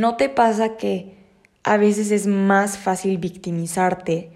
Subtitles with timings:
[0.00, 1.14] ¿no te pasa que
[1.62, 4.32] a veces es más fácil victimizarte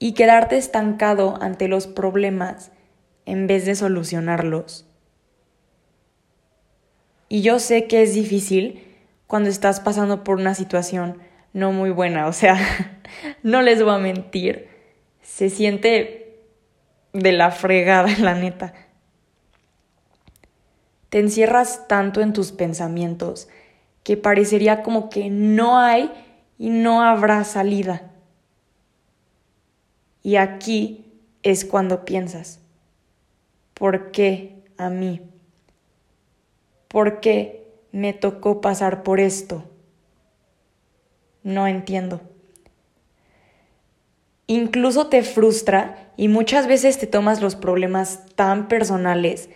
[0.00, 2.72] y quedarte estancado ante los problemas
[3.24, 4.84] en vez de solucionarlos?
[7.28, 8.96] Y yo sé que es difícil
[9.28, 11.18] cuando estás pasando por una situación
[11.52, 12.58] no muy buena, o sea,
[13.44, 14.66] no les voy a mentir,
[15.22, 16.40] se siente
[17.12, 18.74] de la fregada, la neta.
[21.10, 23.48] Te encierras tanto en tus pensamientos
[24.04, 26.12] que parecería como que no hay
[26.58, 28.12] y no habrá salida.
[30.22, 31.04] Y aquí
[31.42, 32.60] es cuando piensas,
[33.74, 35.20] ¿por qué a mí?
[36.88, 39.64] ¿Por qué me tocó pasar por esto?
[41.42, 42.20] No entiendo.
[44.46, 49.48] Incluso te frustra y muchas veces te tomas los problemas tan personales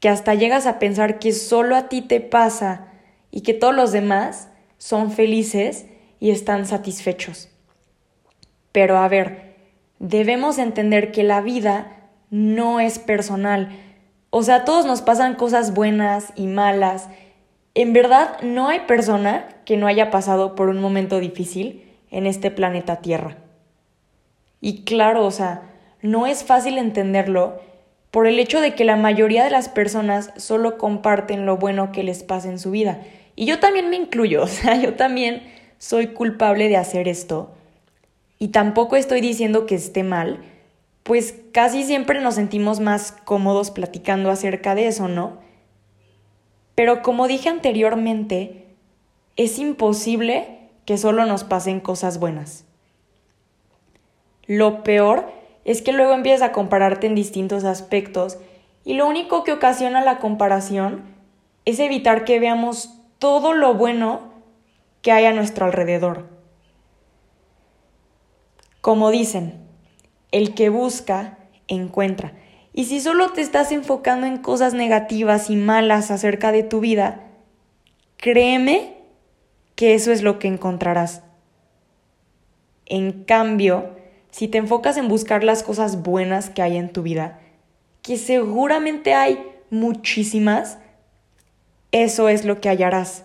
[0.00, 2.93] que hasta llegas a pensar que solo a ti te pasa
[3.34, 4.48] y que todos los demás
[4.78, 5.86] son felices
[6.20, 7.48] y están satisfechos.
[8.70, 9.56] Pero a ver,
[9.98, 13.70] debemos entender que la vida no es personal.
[14.30, 17.08] O sea, a todos nos pasan cosas buenas y malas.
[17.74, 22.52] En verdad, no hay persona que no haya pasado por un momento difícil en este
[22.52, 23.38] planeta Tierra.
[24.60, 25.62] Y claro, o sea,
[26.02, 27.60] no es fácil entenderlo
[28.12, 32.04] por el hecho de que la mayoría de las personas solo comparten lo bueno que
[32.04, 33.00] les pasa en su vida.
[33.36, 35.42] Y yo también me incluyo, o sea, yo también
[35.78, 37.54] soy culpable de hacer esto.
[38.38, 40.40] Y tampoco estoy diciendo que esté mal,
[41.02, 45.38] pues casi siempre nos sentimos más cómodos platicando acerca de eso, ¿no?
[46.74, 48.64] Pero como dije anteriormente,
[49.36, 52.64] es imposible que solo nos pasen cosas buenas.
[54.46, 55.32] Lo peor
[55.64, 58.38] es que luego empiezas a compararte en distintos aspectos
[58.84, 61.02] y lo único que ocasiona la comparación
[61.64, 64.32] es evitar que veamos todo lo bueno
[65.02, 66.28] que hay a nuestro alrededor.
[68.80, 69.64] Como dicen,
[70.30, 71.38] el que busca,
[71.68, 72.32] encuentra.
[72.72, 77.20] Y si solo te estás enfocando en cosas negativas y malas acerca de tu vida,
[78.16, 78.96] créeme
[79.74, 81.22] que eso es lo que encontrarás.
[82.86, 83.90] En cambio,
[84.30, 87.40] si te enfocas en buscar las cosas buenas que hay en tu vida,
[88.02, 90.78] que seguramente hay muchísimas,
[91.94, 93.24] eso es lo que hallarás.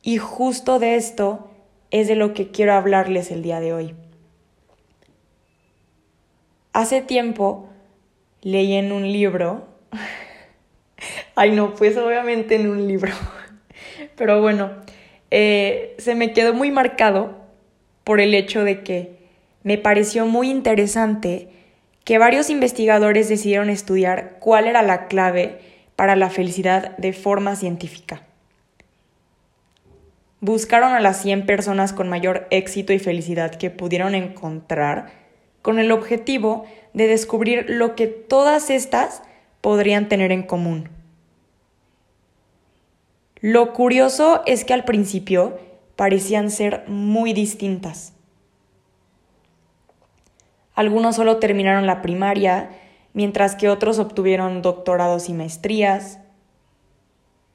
[0.00, 1.50] Y justo de esto
[1.90, 3.94] es de lo que quiero hablarles el día de hoy.
[6.72, 7.68] Hace tiempo
[8.42, 9.66] leí en un libro,
[11.34, 13.12] ay no, pues obviamente en un libro,
[14.16, 14.70] pero bueno,
[15.32, 17.38] eh, se me quedó muy marcado
[18.04, 19.16] por el hecho de que
[19.64, 21.48] me pareció muy interesante
[22.04, 28.22] que varios investigadores decidieron estudiar cuál era la clave para la felicidad de forma científica.
[30.40, 35.10] Buscaron a las 100 personas con mayor éxito y felicidad que pudieron encontrar
[35.62, 39.22] con el objetivo de descubrir lo que todas estas
[39.60, 40.90] podrían tener en común.
[43.40, 45.58] Lo curioso es que al principio
[45.96, 48.12] parecían ser muy distintas.
[50.74, 52.70] Algunos solo terminaron la primaria,
[53.16, 56.18] mientras que otros obtuvieron doctorados y maestrías.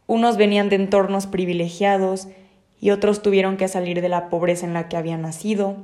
[0.07, 2.27] Unos venían de entornos privilegiados
[2.79, 5.75] y otros tuvieron que salir de la pobreza en la que habían nacido.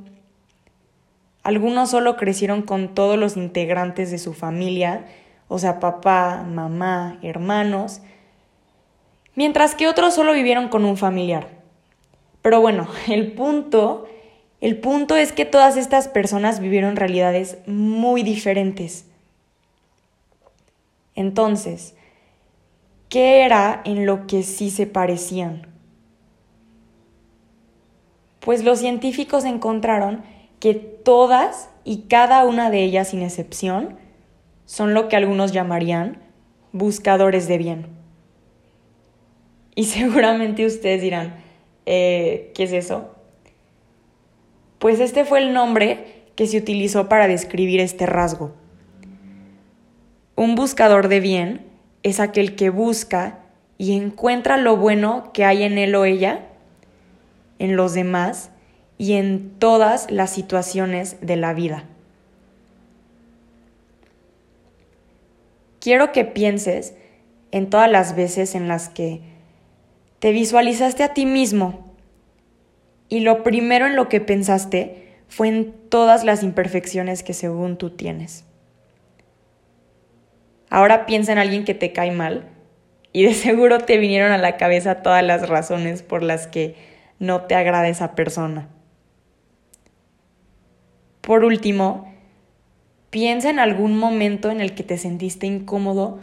[1.44, 5.06] Algunos solo crecieron con todos los integrantes de su familia,
[5.48, 8.02] o sea, papá, mamá, hermanos,
[9.36, 11.50] mientras que otros solo vivieron con un familiar.
[12.42, 14.08] Pero bueno, el punto,
[14.60, 19.06] el punto es que todas estas personas vivieron realidades muy diferentes.
[21.18, 21.96] Entonces,
[23.10, 25.68] ¿qué era en lo que sí se parecían?
[28.40, 30.22] Pues los científicos encontraron
[30.60, 33.98] que todas y cada una de ellas, sin excepción,
[34.66, 36.22] son lo que algunos llamarían
[36.72, 37.88] buscadores de bien.
[39.74, 41.36] Y seguramente ustedes dirán,
[41.88, 43.10] eh, ¿qué es eso?
[44.78, 48.54] Pues este fue el nombre que se utilizó para describir este rasgo.
[50.38, 51.66] Un buscador de bien
[52.04, 53.40] es aquel que busca
[53.80, 56.46] y encuentra lo bueno que hay en él o ella,
[57.58, 58.52] en los demás
[59.00, 61.86] y en todas las situaciones de la vida.
[65.80, 66.94] Quiero que pienses
[67.50, 69.22] en todas las veces en las que
[70.20, 71.96] te visualizaste a ti mismo
[73.10, 77.90] y lo primero en lo que pensaste fue en todas las imperfecciones que según tú
[77.90, 78.47] tienes.
[80.70, 82.50] Ahora piensa en alguien que te cae mal
[83.14, 86.76] y de seguro te vinieron a la cabeza todas las razones por las que
[87.20, 88.70] no te agrada esa persona.
[91.22, 92.14] Por último,
[93.10, 96.20] piensa en algún momento en el que te sentiste incómodo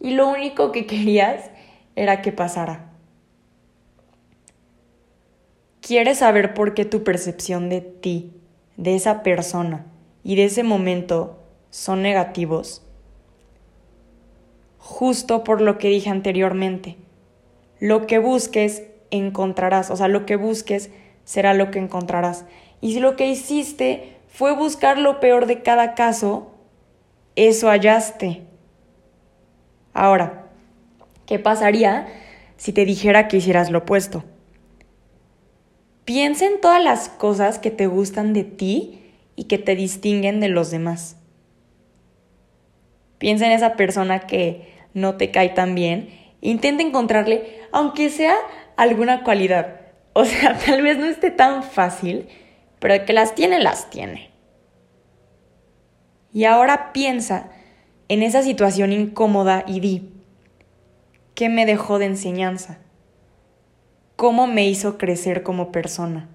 [0.00, 1.50] y lo único que querías
[1.96, 2.90] era que pasara.
[5.80, 8.32] ¿Quieres saber por qué tu percepción de ti,
[8.76, 9.86] de esa persona
[10.22, 11.38] y de ese momento
[11.70, 12.83] son negativos?
[14.84, 16.98] Justo por lo que dije anteriormente.
[17.80, 19.90] Lo que busques, encontrarás.
[19.90, 20.90] O sea, lo que busques
[21.24, 22.44] será lo que encontrarás.
[22.82, 26.52] Y si lo que hiciste fue buscar lo peor de cada caso,
[27.34, 28.42] eso hallaste.
[29.94, 30.50] Ahora,
[31.24, 32.06] ¿qué pasaría
[32.58, 34.22] si te dijera que hicieras lo opuesto?
[36.04, 39.00] Piensa en todas las cosas que te gustan de ti
[39.34, 41.16] y que te distinguen de los demás.
[43.16, 46.08] Piensa en esa persona que no te cae tan bien.
[46.40, 48.36] Intenta encontrarle, aunque sea
[48.76, 49.80] alguna cualidad.
[50.14, 52.28] O sea, tal vez no esté tan fácil,
[52.78, 54.30] pero que las tiene, las tiene.
[56.32, 57.50] Y ahora piensa
[58.08, 60.12] en esa situación incómoda y di,
[61.34, 62.78] ¿qué me dejó de enseñanza?
[64.16, 66.28] ¿Cómo me hizo crecer como persona?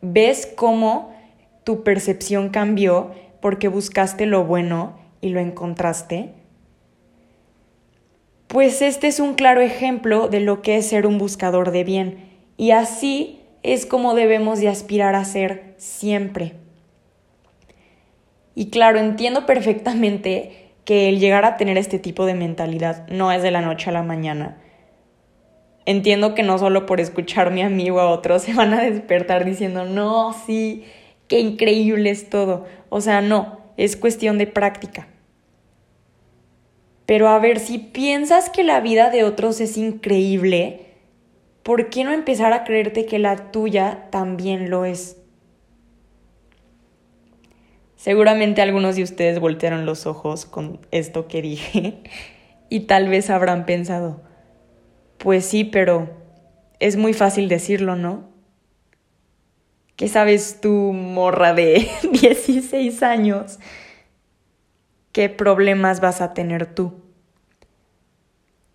[0.00, 1.14] ¿Ves cómo
[1.64, 6.30] tu percepción cambió porque buscaste lo bueno y lo encontraste?
[8.48, 12.24] Pues este es un claro ejemplo de lo que es ser un buscador de bien
[12.56, 16.54] y así es como debemos de aspirar a ser siempre.
[18.54, 23.42] Y claro, entiendo perfectamente que el llegar a tener este tipo de mentalidad no es
[23.42, 24.56] de la noche a la mañana.
[25.84, 29.44] Entiendo que no solo por escuchar a mi amigo a otro se van a despertar
[29.44, 30.84] diciendo, no, sí,
[31.28, 32.66] qué increíble es todo.
[32.88, 35.08] O sea, no, es cuestión de práctica.
[37.06, 40.86] Pero a ver, si piensas que la vida de otros es increíble,
[41.62, 45.16] ¿por qué no empezar a creerte que la tuya también lo es?
[47.96, 52.02] Seguramente algunos de ustedes voltearon los ojos con esto que dije
[52.68, 54.22] y tal vez habrán pensado,
[55.18, 56.10] pues sí, pero
[56.78, 58.35] es muy fácil decirlo, ¿no?
[59.96, 63.58] ¿Qué sabes tú, morra de 16 años?
[65.12, 66.92] ¿Qué problemas vas a tener tú?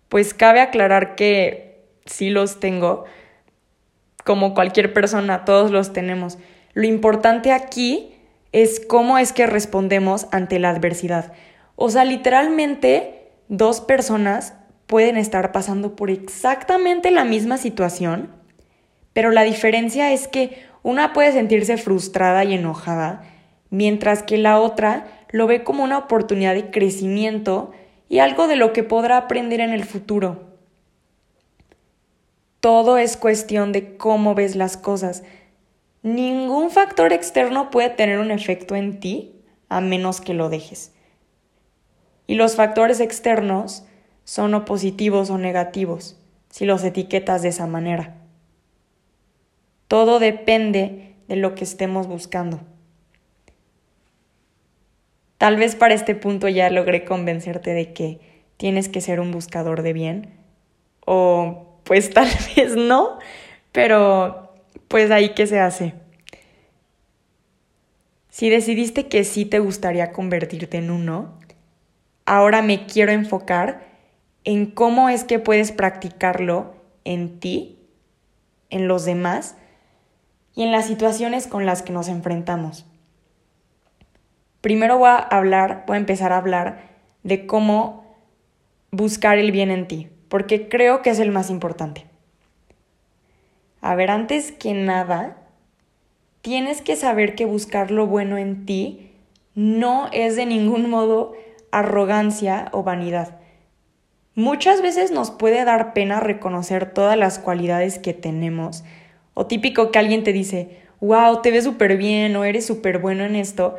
[0.08, 3.04] Pues cabe aclarar que sí los tengo,
[4.24, 6.38] como cualquier persona, todos los tenemos.
[6.74, 8.14] Lo importante aquí
[8.50, 11.32] es cómo es que respondemos ante la adversidad.
[11.76, 14.54] O sea, literalmente dos personas
[14.88, 18.30] pueden estar pasando por exactamente la misma situación,
[19.12, 23.22] pero la diferencia es que una puede sentirse frustrada y enojada,
[23.70, 27.72] mientras que la otra lo ve como una oportunidad de crecimiento
[28.08, 30.52] y algo de lo que podrá aprender en el futuro.
[32.60, 35.24] Todo es cuestión de cómo ves las cosas.
[36.02, 39.34] Ningún factor externo puede tener un efecto en ti
[39.68, 40.92] a menos que lo dejes.
[42.26, 43.84] Y los factores externos
[44.24, 46.20] son o positivos o negativos,
[46.50, 48.21] si los etiquetas de esa manera.
[49.92, 52.60] Todo depende de lo que estemos buscando.
[55.36, 58.18] Tal vez para este punto ya logré convencerte de que
[58.56, 60.30] tienes que ser un buscador de bien
[61.04, 62.26] o pues tal
[62.56, 63.18] vez no,
[63.70, 64.54] pero
[64.88, 65.92] pues ahí qué se hace.
[68.30, 71.38] Si decidiste que sí te gustaría convertirte en uno,
[72.24, 73.84] ahora me quiero enfocar
[74.44, 77.78] en cómo es que puedes practicarlo en ti,
[78.70, 79.56] en los demás
[80.54, 82.86] y en las situaciones con las que nos enfrentamos.
[84.60, 86.90] Primero voy a hablar, voy a empezar a hablar
[87.22, 88.16] de cómo
[88.90, 92.06] buscar el bien en ti porque creo que es el más importante.
[93.82, 95.36] A ver, antes que nada,
[96.40, 99.12] tienes que saber que buscar lo bueno en ti
[99.54, 101.34] no es de ningún modo
[101.70, 103.40] arrogancia o vanidad.
[104.34, 108.84] Muchas veces nos puede dar pena reconocer todas las cualidades que tenemos.
[109.34, 113.24] O típico que alguien te dice, wow, te ves súper bien o eres súper bueno
[113.24, 113.76] en esto.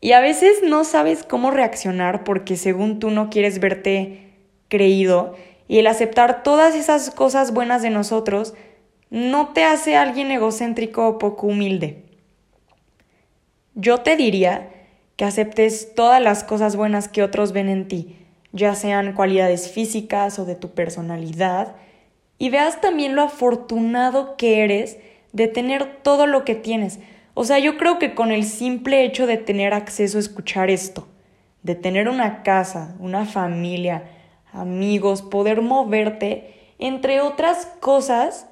[0.00, 4.32] Y a veces no sabes cómo reaccionar porque según tú no quieres verte
[4.68, 5.34] creído
[5.68, 8.54] y el aceptar todas esas cosas buenas de nosotros
[9.10, 12.04] no te hace alguien egocéntrico o poco humilde.
[13.74, 14.70] Yo te diría
[15.16, 18.16] que aceptes todas las cosas buenas que otros ven en ti,
[18.52, 21.76] ya sean cualidades físicas o de tu personalidad,
[22.38, 24.98] y veas también lo afortunado que eres
[25.32, 26.98] de tener todo lo que tienes.
[27.34, 31.06] O sea, yo creo que con el simple hecho de tener acceso a escuchar esto,
[31.62, 34.04] de tener una casa, una familia,
[34.52, 38.46] amigos, poder moverte, entre otras cosas,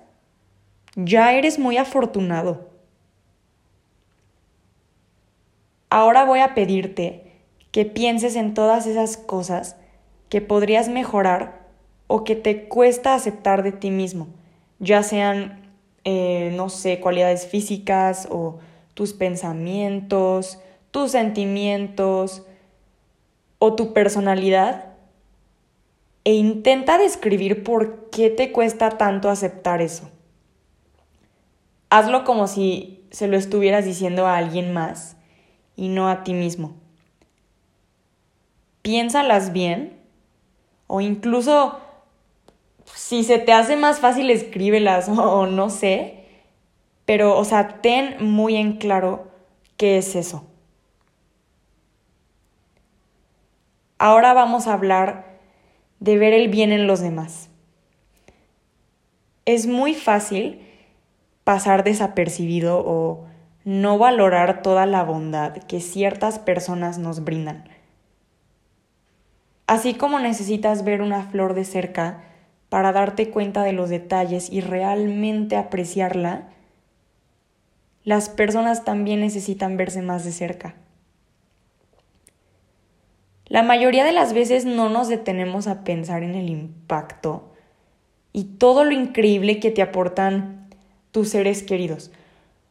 [0.96, 2.70] ya eres muy afortunado.
[5.90, 7.32] Ahora voy a pedirte
[7.70, 9.76] que pienses en todas esas cosas
[10.28, 11.63] que podrías mejorar
[12.16, 14.28] o que te cuesta aceptar de ti mismo,
[14.78, 18.60] ya sean, eh, no sé, cualidades físicas o
[18.94, 20.60] tus pensamientos,
[20.92, 22.44] tus sentimientos
[23.58, 24.92] o tu personalidad
[26.22, 30.08] e intenta describir por qué te cuesta tanto aceptar eso.
[31.90, 35.16] Hazlo como si se lo estuvieras diciendo a alguien más
[35.74, 36.76] y no a ti mismo.
[38.82, 39.98] Piénsalas bien
[40.86, 41.80] o incluso
[42.94, 46.24] si se te hace más fácil escríbelas o no sé,
[47.04, 49.28] pero o sea, ten muy en claro
[49.76, 50.46] qué es eso.
[53.98, 55.38] Ahora vamos a hablar
[56.00, 57.48] de ver el bien en los demás.
[59.46, 60.60] Es muy fácil
[61.44, 63.26] pasar desapercibido o
[63.64, 67.68] no valorar toda la bondad que ciertas personas nos brindan.
[69.66, 72.22] Así como necesitas ver una flor de cerca
[72.74, 76.48] para darte cuenta de los detalles y realmente apreciarla,
[78.02, 80.74] las personas también necesitan verse más de cerca.
[83.46, 87.52] La mayoría de las veces no nos detenemos a pensar en el impacto
[88.32, 90.68] y todo lo increíble que te aportan
[91.12, 92.10] tus seres queridos.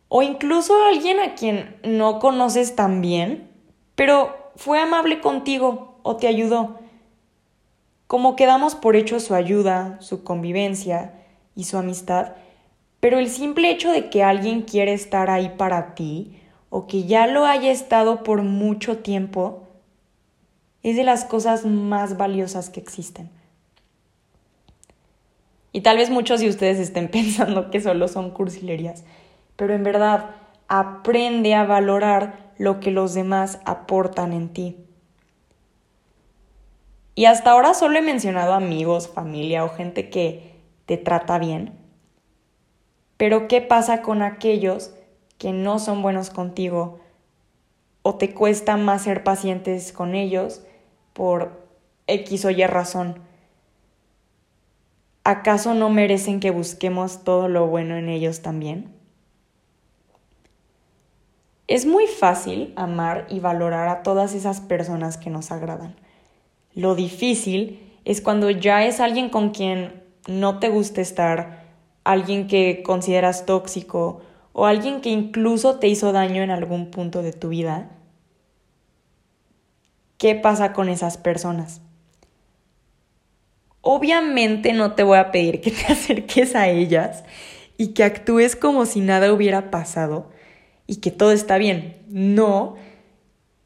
[0.10, 3.48] O incluso alguien a quien no conoces tan bien,
[3.96, 6.83] pero fue amable contigo o te ayudó.
[8.14, 11.16] Como quedamos por hecho su ayuda, su convivencia
[11.56, 12.34] y su amistad,
[13.00, 16.40] pero el simple hecho de que alguien quiere estar ahí para ti
[16.70, 19.64] o que ya lo haya estado por mucho tiempo,
[20.84, 23.32] es de las cosas más valiosas que existen.
[25.72, 29.06] Y tal vez muchos de ustedes estén pensando que solo son cursilerías,
[29.56, 30.36] pero en verdad
[30.68, 34.83] aprende a valorar lo que los demás aportan en ti.
[37.16, 40.56] Y hasta ahora solo he mencionado amigos, familia o gente que
[40.86, 41.74] te trata bien.
[43.18, 44.94] Pero ¿qué pasa con aquellos
[45.38, 47.00] que no son buenos contigo
[48.04, 50.62] o te cuesta más ser pacientes con ellos
[51.14, 51.64] por
[52.08, 53.20] X o Y razón.
[55.24, 58.94] ¿Acaso no merecen que busquemos todo lo bueno en ellos también?
[61.68, 65.96] Es muy fácil amar y valorar a todas esas personas que nos agradan.
[66.76, 71.64] Lo difícil es cuando ya es alguien con quien no te gusta estar,
[72.04, 77.34] alguien que consideras tóxico o alguien que incluso te hizo daño en algún punto de
[77.34, 77.90] tu vida
[80.24, 81.82] ¿Qué pasa con esas personas?
[83.82, 87.26] Obviamente no te voy a pedir que te acerques a ellas
[87.78, 90.32] y que actúes como si nada hubiera pasado
[90.88, 91.98] y que todo está bien.
[92.08, 92.76] No,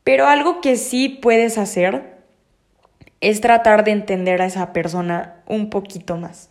[0.03, 2.16] pero algo que sí puedes hacer
[3.21, 6.49] es tratar de entender a esa persona un poquito más.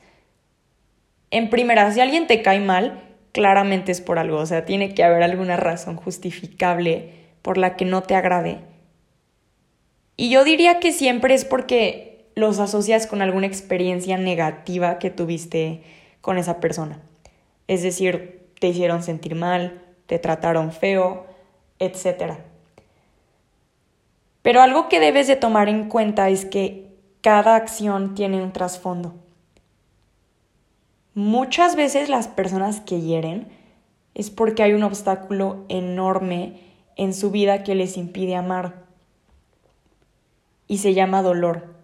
[1.30, 5.04] En primera, si alguien te cae mal, claramente es por algo, o sea, tiene que
[5.04, 7.10] haber alguna razón justificable
[7.42, 8.60] por la que no te agrade
[10.16, 15.82] y yo diría que siempre es porque los asocias con alguna experiencia negativa que tuviste
[16.22, 17.00] con esa persona.
[17.68, 21.26] Es decir, te hicieron sentir mal, te trataron feo,
[21.78, 22.38] etc.
[24.46, 29.16] Pero algo que debes de tomar en cuenta es que cada acción tiene un trasfondo.
[31.14, 33.48] Muchas veces las personas que hieren
[34.14, 36.60] es porque hay un obstáculo enorme
[36.94, 38.84] en su vida que les impide amar
[40.68, 41.74] y se llama dolor.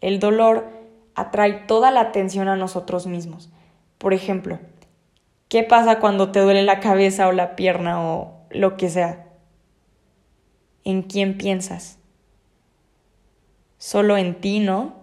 [0.00, 0.70] El dolor
[1.14, 3.50] atrae toda la atención a nosotros mismos.
[3.98, 4.58] Por ejemplo,
[5.50, 9.23] ¿qué pasa cuando te duele la cabeza o la pierna o lo que sea?
[10.84, 11.98] ¿En quién piensas?
[13.78, 14.94] Solo en ti, ¿no?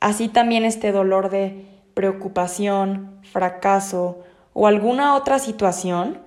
[0.00, 4.22] Así también este dolor de preocupación, fracaso
[4.52, 6.20] o alguna otra situación,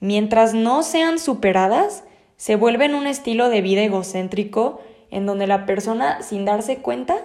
[0.00, 2.04] mientras no sean superadas,
[2.36, 4.80] se vuelve en un estilo de vida egocéntrico
[5.10, 7.16] en donde la persona, sin darse cuenta,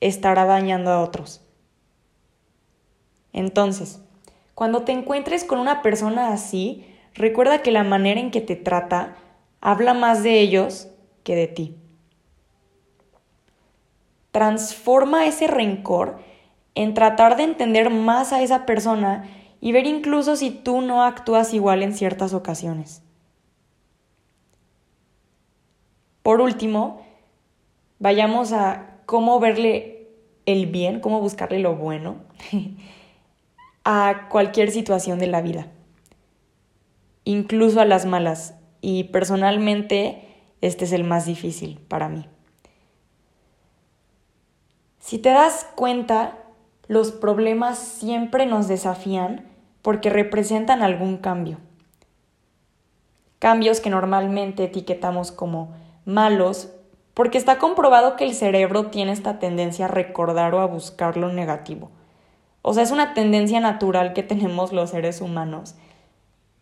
[0.00, 1.40] estará dañando a otros.
[3.32, 4.02] Entonces,
[4.54, 6.84] cuando te encuentres con una persona así,
[7.14, 9.16] recuerda que la manera en que te trata
[9.60, 10.88] habla más de ellos
[11.24, 11.76] que de ti.
[14.30, 16.20] Transforma ese rencor
[16.74, 19.28] en tratar de entender más a esa persona
[19.60, 23.02] y ver incluso si tú no actúas igual en ciertas ocasiones.
[26.22, 27.02] Por último,
[27.98, 30.08] vayamos a cómo verle
[30.46, 32.16] el bien, cómo buscarle lo bueno
[33.84, 35.66] a cualquier situación de la vida,
[37.24, 38.54] incluso a las malas.
[38.80, 40.28] Y personalmente
[40.60, 42.26] este es el más difícil para mí.
[44.98, 46.38] Si te das cuenta,
[46.86, 49.46] los problemas siempre nos desafían
[49.82, 51.58] porque representan algún cambio.
[53.40, 55.74] Cambios que normalmente etiquetamos como
[56.04, 56.70] malos
[57.14, 61.32] porque está comprobado que el cerebro tiene esta tendencia a recordar o a buscar lo
[61.32, 61.90] negativo.
[62.62, 65.74] O sea, es una tendencia natural que tenemos los seres humanos.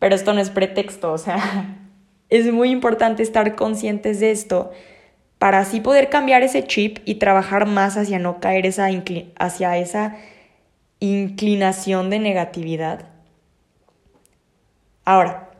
[0.00, 1.78] Pero esto no es pretexto, o sea,
[2.28, 4.72] es muy importante estar conscientes de esto
[5.38, 8.88] para así poder cambiar ese chip y trabajar más hacia no caer esa
[9.38, 10.16] hacia esa
[10.98, 13.06] inclinación de negatividad.
[15.04, 15.50] Ahora,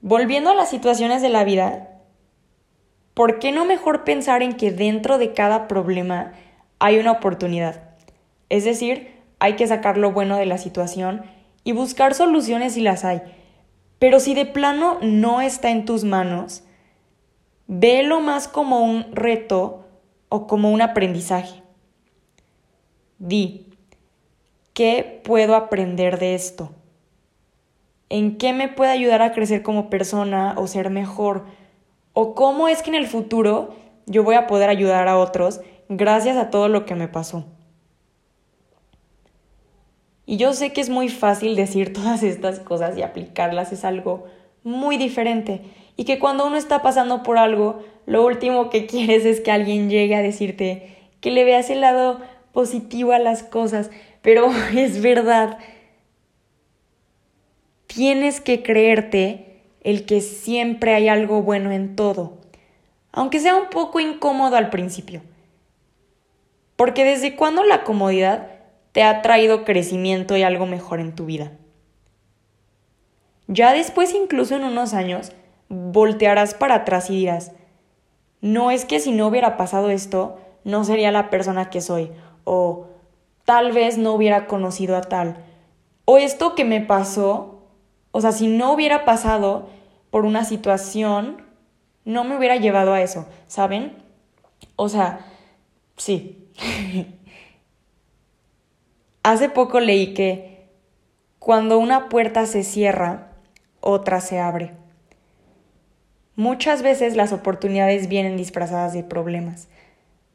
[0.00, 2.00] volviendo a las situaciones de la vida,
[3.14, 6.32] ¿por qué no mejor pensar en que dentro de cada problema
[6.78, 7.90] hay una oportunidad?
[8.48, 11.22] Es decir, hay que sacar lo bueno de la situación
[11.62, 13.22] y buscar soluciones si las hay.
[14.00, 16.64] Pero si de plano no está en tus manos,
[17.66, 19.84] vélo más como un reto
[20.30, 21.62] o como un aprendizaje.
[23.18, 23.66] Di,
[24.72, 26.70] ¿qué puedo aprender de esto?
[28.08, 31.44] ¿En qué me puede ayudar a crecer como persona o ser mejor?
[32.14, 33.76] ¿O cómo es que en el futuro
[34.06, 37.44] yo voy a poder ayudar a otros gracias a todo lo que me pasó?
[40.30, 44.28] Y yo sé que es muy fácil decir todas estas cosas y aplicarlas, es algo
[44.62, 45.60] muy diferente.
[45.96, 49.90] Y que cuando uno está pasando por algo, lo último que quieres es que alguien
[49.90, 52.20] llegue a decirte que le veas el lado
[52.52, 53.90] positivo a las cosas.
[54.22, 55.58] Pero es verdad.
[57.88, 62.38] Tienes que creerte el que siempre hay algo bueno en todo,
[63.10, 65.22] aunque sea un poco incómodo al principio.
[66.76, 68.59] Porque desde cuando la comodidad
[68.92, 71.52] te ha traído crecimiento y algo mejor en tu vida.
[73.46, 75.32] Ya después, incluso en unos años,
[75.68, 77.52] voltearás para atrás y dirás,
[78.40, 82.10] no es que si no hubiera pasado esto, no sería la persona que soy,
[82.44, 82.86] o
[83.44, 85.36] tal vez no hubiera conocido a tal,
[86.04, 87.62] o esto que me pasó,
[88.12, 89.68] o sea, si no hubiera pasado
[90.10, 91.42] por una situación,
[92.04, 93.96] no me hubiera llevado a eso, ¿saben?
[94.76, 95.26] O sea,
[95.96, 96.48] sí.
[99.22, 100.68] Hace poco leí que
[101.38, 103.32] cuando una puerta se cierra,
[103.80, 104.72] otra se abre.
[106.36, 109.68] Muchas veces las oportunidades vienen disfrazadas de problemas.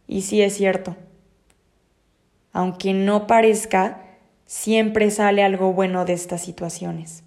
[0.08, 0.96] Y sí es cierto.
[2.54, 4.02] Aunque no parezca,
[4.46, 7.24] siempre sale algo bueno de estas situaciones.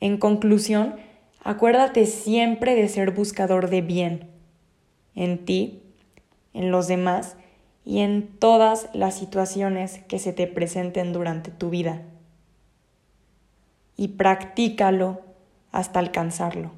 [0.00, 0.96] En conclusión,
[1.44, 4.30] acuérdate siempre de ser buscador de bien
[5.14, 5.82] en ti,
[6.54, 7.36] en los demás
[7.86, 12.02] y en todas las situaciones que se te presenten durante tu vida.
[13.96, 15.20] Y practícalo
[15.70, 16.72] hasta alcanzarlo.